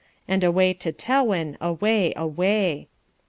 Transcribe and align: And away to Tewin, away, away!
And 0.27 0.43
away 0.43 0.73
to 0.73 0.91
Tewin, 0.91 1.57
away, 1.61 2.11
away! 2.15 2.87